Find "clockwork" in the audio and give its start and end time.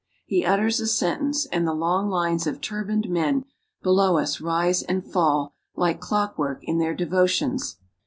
6.01-6.61